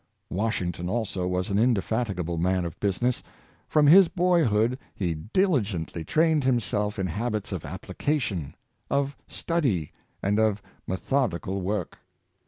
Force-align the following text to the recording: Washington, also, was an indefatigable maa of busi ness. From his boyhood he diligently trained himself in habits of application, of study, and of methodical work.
Washington, 0.31 0.89
also, 0.89 1.27
was 1.27 1.51
an 1.51 1.59
indefatigable 1.59 2.35
maa 2.39 2.63
of 2.65 2.79
busi 2.79 3.03
ness. 3.03 3.21
From 3.67 3.85
his 3.85 4.07
boyhood 4.07 4.79
he 4.95 5.13
diligently 5.13 6.03
trained 6.03 6.43
himself 6.43 6.97
in 6.97 7.05
habits 7.05 7.51
of 7.51 7.65
application, 7.65 8.55
of 8.89 9.15
study, 9.27 9.91
and 10.23 10.39
of 10.39 10.59
methodical 10.87 11.61
work. 11.61 11.99